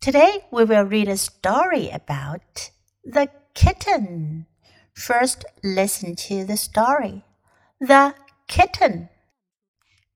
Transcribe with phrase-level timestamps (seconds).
[0.00, 2.70] Today we will read a story about
[3.04, 4.46] the kitten.
[4.94, 7.22] First, listen to the story.
[7.82, 8.14] The
[8.48, 9.10] kitten.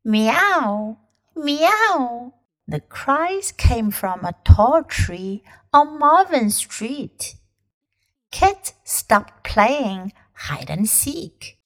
[0.02, 0.96] Meow,
[1.36, 2.32] meow.
[2.66, 7.34] The cries came from a tall tree on Marvin Street.
[8.32, 11.58] Kids stopped playing hide and seek.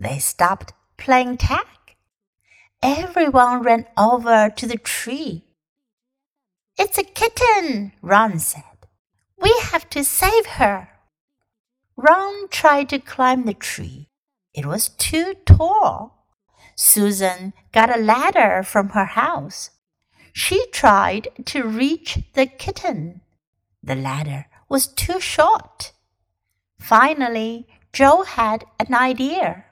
[0.00, 1.94] They stopped playing tag.
[2.82, 5.44] Everyone ran over to the tree.
[6.78, 8.62] It's a kitten, Ron said.
[9.38, 10.88] We have to save her.
[11.96, 14.08] Ron tried to climb the tree.
[14.54, 16.26] It was too tall.
[16.74, 19.70] Susan got a ladder from her house.
[20.32, 23.20] She tried to reach the kitten.
[23.82, 25.92] The ladder was too short.
[26.78, 29.66] Finally, Joe had an idea.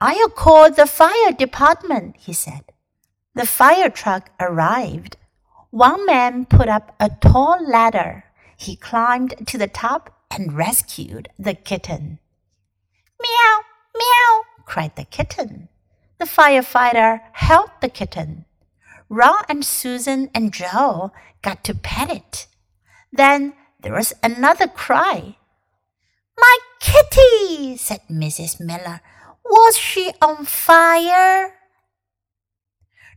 [0.00, 2.64] I'll call the fire department, he said.
[3.34, 5.16] The fire truck arrived.
[5.72, 8.24] One man put up a tall ladder.
[8.58, 12.18] He climbed to the top and rescued the kitten.
[13.18, 13.60] Meow,
[13.96, 15.70] meow, cried the kitten.
[16.18, 18.44] The firefighter held the kitten.
[19.08, 22.48] Ron and Susan and Joe got to pet it.
[23.10, 25.38] Then there was another cry.
[26.36, 28.60] My kitty, said Mrs.
[28.60, 29.00] Miller.
[29.42, 31.54] Was she on fire?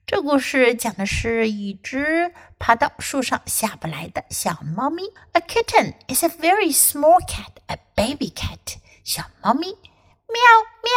[0.08, 5.02] 这故事讲的是一只爬到树上下不来的小猫咪。
[5.32, 8.78] A kitten is a very small cat, a baby cat.
[9.04, 9.66] 小猫咪，
[10.28, 10.40] 喵
[10.84, 10.92] 喵。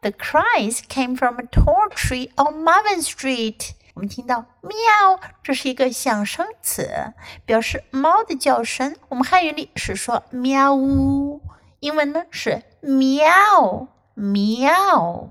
[0.00, 3.72] The cries came from a tall tree on Marvin Street.
[3.92, 7.12] 我们听到喵，这是一个象声词，
[7.44, 8.96] 表示猫的叫声。
[9.10, 11.42] 我们汉语里是说喵呜，
[11.80, 15.28] 英文呢是喵喵。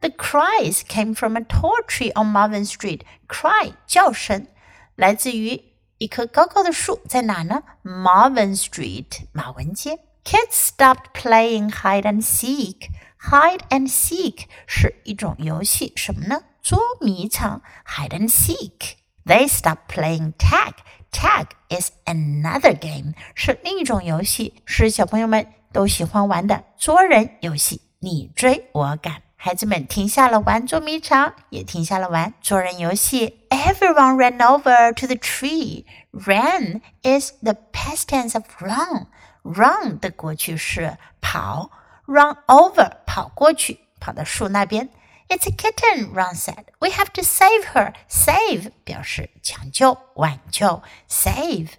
[0.00, 3.02] The cries came from a tall tree on Marvin Street.
[3.28, 4.48] Cry 叫声
[4.96, 5.62] 来自于
[5.98, 7.62] 一棵高高的树，在哪呢？
[7.84, 10.00] Marvin Street 马文街。
[10.24, 12.88] Kids stopped playing hide and seek.
[13.30, 16.42] Hide and seek 是一种游戏，什么呢？
[16.62, 18.96] 捉迷藏，hide and seek.
[19.24, 20.74] They stopped playing tag.
[21.12, 29.22] Tag is another game，是另一种游戏，是小朋友们都喜欢玩的捉人游戏，你追我赶。
[29.36, 33.46] 孩子们停下了玩捉迷藏，也停下了玩捉人游戏。
[33.50, 35.84] Everyone ran over to the tree.
[36.12, 39.06] Ran is the past tense of run.
[39.42, 41.70] Run 的过去式跑，
[42.06, 44.88] run over 跑过去，跑到树那边。
[45.28, 46.66] It's a kitten, Ron said.
[46.78, 47.94] We have to save her.
[48.08, 50.82] Save 表示抢救、挽救。
[51.08, 51.70] Save.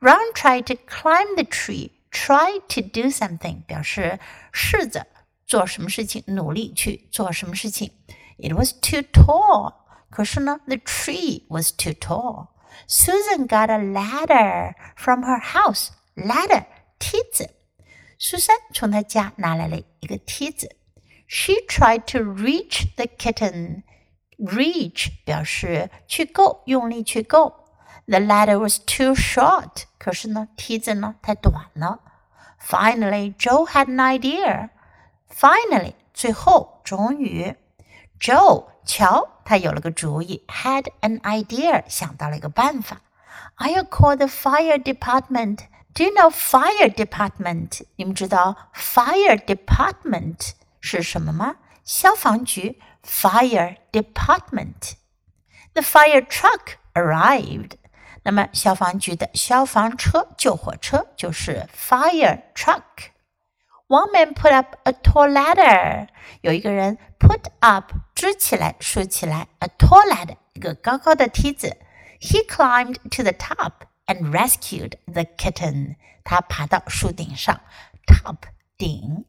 [0.00, 1.90] Ron tried to climb the tree.
[2.10, 4.18] Try to do something 表示
[4.50, 5.06] 试着
[5.50, 7.92] 做什么事情，努力去做什么事情。
[8.38, 9.74] It was too tall.
[10.10, 12.48] 可是呢，the tree was too tall.
[12.86, 15.88] Susan got a ladder from her house.
[16.14, 16.66] Ladder
[16.98, 17.50] 梯子。
[18.18, 20.76] 苏珊从她家拿来了一个梯子。
[21.28, 23.82] She tried to reach the kitten.
[24.38, 27.64] Reach 表示去够，用力去够。
[28.06, 29.84] The ladder was too short.
[29.98, 32.00] 可是呢，梯子呢太短了。
[32.60, 34.70] Finally, Joe had an idea.
[35.33, 37.55] Finally，最后终于
[38.19, 43.01] ，Joe 乔他有了个主意，had an idea 想到了一个办法。
[43.57, 45.59] I'll call the fire department.
[45.93, 47.81] Do you know fire department？
[47.95, 51.55] 你们知道 fire department 是什么吗？
[51.83, 54.93] 消防局 fire department.
[55.73, 57.73] The fire truck arrived.
[58.23, 62.81] 那么消防局的消防车、救火车就是 fire truck。
[63.90, 66.08] one man put up a tall ladder.
[66.40, 71.76] 有一个人 put up 支起来、竖起来 a tall ladder 一个高高的梯子。
[72.20, 75.96] He climbed to the top and rescued the kitten.
[76.24, 77.60] 他爬到树顶上，
[78.06, 78.36] top
[78.76, 79.24] 顶，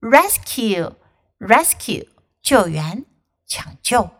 [0.00, 0.94] rescue
[1.38, 2.08] rescue
[2.42, 3.06] 救援、
[3.46, 4.10] 抢救，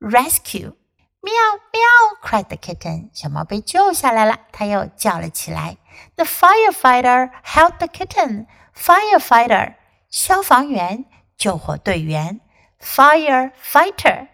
[0.00, 0.74] rescue。
[1.22, 1.32] 喵
[1.72, 1.82] 喵！
[2.22, 3.08] cried the kitten.
[3.14, 5.78] 小猫被救下来了，它又叫了起来。
[6.16, 8.46] The firefighter held the kitten.
[8.78, 9.74] Firefighter
[10.10, 11.04] 消防员、
[11.36, 12.40] 救火队员。
[12.80, 14.28] Firefighter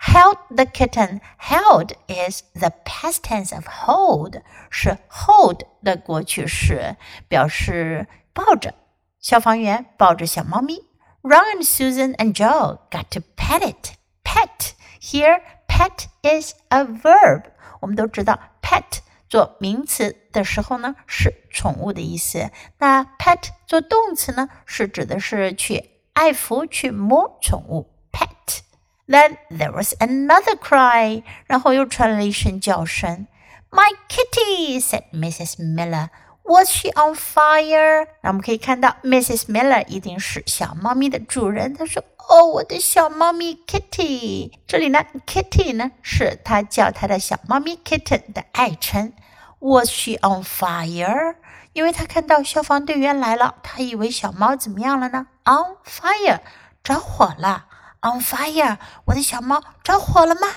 [0.00, 1.20] held the kitten.
[1.38, 6.96] Held is the past tense of hold，是 hold 的过去式，
[7.28, 8.74] 表示抱着。
[9.20, 10.82] 消防员抱着小猫咪。
[11.22, 13.92] Ron, Susan, and Joe got to pet it.
[14.22, 17.44] Pet here pet is a verb。
[17.80, 19.00] 我们都知道 pet
[19.31, 27.89] 做名词的时候呢是宠物的意思，那 pet 做动词呢是指的是去爱抚、去摸宠物。
[28.11, 28.59] pet。
[29.07, 33.27] Then there was another cry，然后又传来一声叫声。
[33.69, 35.55] My kitty, said Mrs.
[35.61, 36.09] Miller.
[36.43, 38.07] Was she on fire？
[38.21, 39.45] 那我们可以看到，Mrs.
[39.45, 41.73] Miller 一定是小猫咪的主人。
[41.73, 49.13] 她说：“哦，我的小猫咪 Kitty。”这里呢，Kitty 呢是她叫她的小猫咪 Kitten 的爱称。
[49.60, 51.36] Was she on fire？
[51.72, 55.26] 因为她看到消防队员来了，她以为小猫怎么样了呢？
[55.44, 56.40] On fire，
[56.82, 57.66] 着火了。
[58.02, 60.48] On fire，我的小猫着火了吗？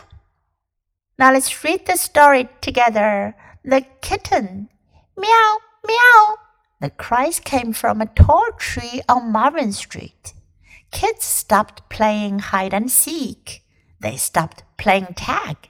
[1.16, 3.34] Now let's read the story together.
[3.64, 4.70] The kitten.
[5.16, 5.60] Meow.
[5.84, 6.38] Meow!
[6.80, 10.34] The cries came from a tall tree on Marvin Street.
[10.92, 13.64] Kids stopped playing hide and seek.
[14.00, 15.70] They stopped playing tag.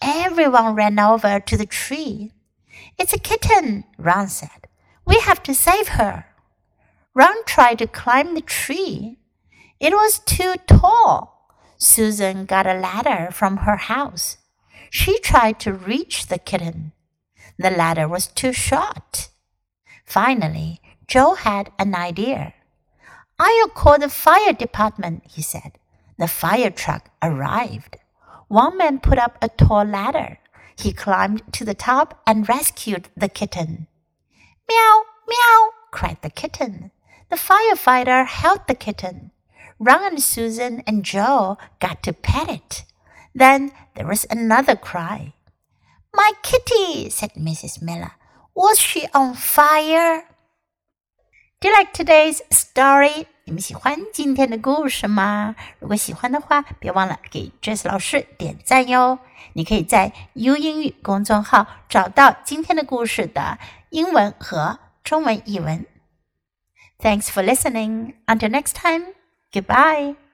[0.00, 2.32] Everyone ran over to the tree.
[2.97, 4.67] It's a kitten, Ron said.
[5.05, 6.25] We have to save her.
[7.13, 9.17] Ron tried to climb the tree.
[9.79, 11.53] It was too tall.
[11.77, 14.37] Susan got a ladder from her house.
[14.89, 16.93] She tried to reach the kitten.
[17.59, 19.29] The ladder was too short.
[20.05, 22.53] Finally, Joe had an idea.
[23.39, 25.77] I'll call the fire department, he said.
[26.17, 27.97] The fire truck arrived.
[28.47, 30.39] One man put up a tall ladder.
[30.77, 33.87] He climbed to the top and rescued the kitten.
[34.69, 36.91] Meow, meow, cried the kitten.
[37.29, 39.31] The firefighter held the kitten.
[39.79, 42.85] Ron and Susan and Joe got to pet it.
[43.33, 45.33] Then there was another cry.
[46.13, 47.81] My kitty, said Mrs.
[47.81, 48.13] Miller.
[48.55, 50.23] Was she on fire?
[51.59, 53.27] Do you like today's story?
[53.47, 55.55] 你们喜欢今天的故事吗？
[55.79, 59.19] 如果喜欢的话，别忘了给 Jess 老师点赞哟。
[59.53, 63.57] 你可以在 U 英语公众号找到今天的故事的
[63.89, 65.85] 英文和中文译文。
[66.99, 68.15] Thanks for listening.
[68.25, 69.13] Until next time.
[69.53, 70.26] Goodbye.